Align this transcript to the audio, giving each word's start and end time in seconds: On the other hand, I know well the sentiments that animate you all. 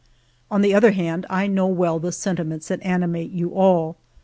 On 0.49 0.63
the 0.63 0.73
other 0.73 0.93
hand, 0.93 1.27
I 1.29 1.45
know 1.45 1.67
well 1.67 1.99
the 1.99 2.11
sentiments 2.11 2.69
that 2.69 2.81
animate 2.83 3.29
you 3.29 3.49
all. 3.53 3.97